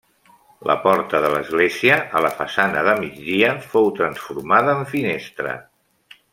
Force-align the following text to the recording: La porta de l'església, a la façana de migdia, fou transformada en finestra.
La 0.69 0.75
porta 0.85 1.19
de 1.25 1.29
l'església, 1.33 1.97
a 2.19 2.23
la 2.27 2.33
façana 2.39 2.83
de 2.89 2.97
migdia, 3.03 3.53
fou 3.75 3.93
transformada 4.01 4.77
en 4.81 4.85
finestra. 4.97 5.57